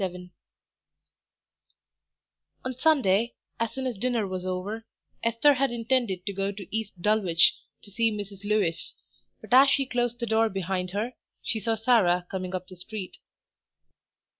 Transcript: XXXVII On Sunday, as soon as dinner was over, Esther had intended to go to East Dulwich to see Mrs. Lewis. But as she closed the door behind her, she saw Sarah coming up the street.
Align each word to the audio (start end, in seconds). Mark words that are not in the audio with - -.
XXXVII 0.01 0.31
On 2.65 2.73
Sunday, 2.73 3.35
as 3.59 3.71
soon 3.71 3.85
as 3.85 3.99
dinner 3.99 4.25
was 4.25 4.47
over, 4.47 4.83
Esther 5.21 5.53
had 5.53 5.69
intended 5.69 6.25
to 6.25 6.33
go 6.33 6.51
to 6.51 6.75
East 6.75 6.99
Dulwich 6.99 7.55
to 7.83 7.91
see 7.91 8.11
Mrs. 8.11 8.43
Lewis. 8.43 8.95
But 9.41 9.53
as 9.53 9.69
she 9.69 9.85
closed 9.85 10.19
the 10.19 10.25
door 10.25 10.49
behind 10.49 10.89
her, 10.89 11.13
she 11.43 11.59
saw 11.59 11.75
Sarah 11.75 12.25
coming 12.31 12.55
up 12.55 12.65
the 12.67 12.75
street. 12.77 13.17